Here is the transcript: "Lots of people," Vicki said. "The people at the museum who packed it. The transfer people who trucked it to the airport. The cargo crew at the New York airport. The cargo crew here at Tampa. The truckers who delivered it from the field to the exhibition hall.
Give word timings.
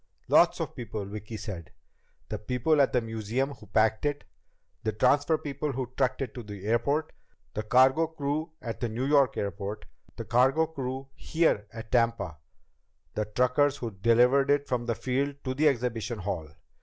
"Lots 0.27 0.59
of 0.59 0.75
people," 0.75 1.05
Vicki 1.05 1.37
said. 1.37 1.69
"The 2.29 2.39
people 2.39 2.81
at 2.81 2.91
the 2.91 3.01
museum 3.01 3.51
who 3.53 3.67
packed 3.67 4.03
it. 4.03 4.23
The 4.81 4.93
transfer 4.93 5.37
people 5.37 5.73
who 5.73 5.93
trucked 5.95 6.23
it 6.23 6.33
to 6.33 6.41
the 6.41 6.65
airport. 6.65 7.11
The 7.53 7.61
cargo 7.61 8.07
crew 8.07 8.51
at 8.63 8.79
the 8.79 8.89
New 8.89 9.05
York 9.05 9.37
airport. 9.37 9.85
The 10.15 10.25
cargo 10.25 10.65
crew 10.65 11.09
here 11.13 11.67
at 11.71 11.91
Tampa. 11.91 12.37
The 13.13 13.25
truckers 13.25 13.77
who 13.77 13.91
delivered 13.91 14.49
it 14.49 14.67
from 14.67 14.87
the 14.87 14.95
field 14.95 15.35
to 15.43 15.53
the 15.53 15.67
exhibition 15.67 16.17
hall. 16.17 16.49